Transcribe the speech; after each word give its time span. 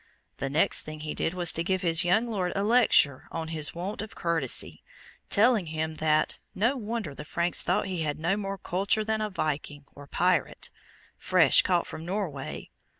The 0.37 0.49
next 0.49 0.81
thing 0.81 1.01
he 1.01 1.13
did 1.13 1.35
was 1.35 1.53
to 1.53 1.63
give 1.63 1.83
his 1.83 2.03
young 2.03 2.27
Lord 2.27 2.53
a 2.55 2.63
lecture 2.63 3.27
on 3.31 3.49
his 3.49 3.75
want 3.75 4.01
of 4.01 4.15
courtesy, 4.15 4.81
telling 5.29 5.67
him 5.67 5.97
that 5.97 6.39
"no 6.55 6.75
wonder 6.75 7.13
the 7.13 7.23
Franks 7.23 7.61
thought 7.61 7.85
he 7.85 8.01
had 8.01 8.17
no 8.17 8.35
more 8.35 8.57
culture 8.57 9.03
than 9.05 9.21
a 9.21 9.29
Viking 9.29 9.83
(or 9.95 10.07
pirate), 10.07 10.71
fresh 11.19 11.61
caught 11.61 11.85
from 11.85 12.03
Norway. 12.03 12.71